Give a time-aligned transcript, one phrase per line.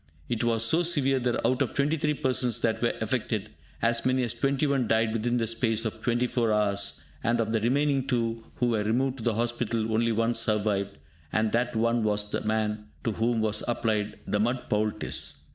[0.27, 3.51] It was so severe that, out of 23 persons that were affected,
[3.83, 8.07] as many as 21 died within the space of 24 hours; and of the remaining
[8.07, 10.97] two, who were removed to the hospital, only one survived,
[11.31, 15.43] and that one was the man to whom was applied the mud poultice.